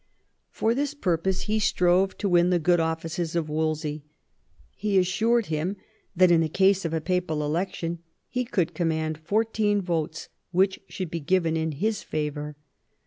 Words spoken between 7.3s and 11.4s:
election he could command fourteen votes which should be